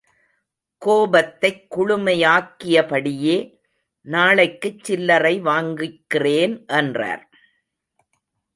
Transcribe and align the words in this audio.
கோபத்தைக் 0.85 1.67
குளுமையாக்கியபடியே, 1.77 3.59
நாளைக்குச் 4.07 4.83
சில்லறை 4.83 5.41
வாங்கிக்கிறேன் 5.41 6.65
என்றார். 6.67 7.29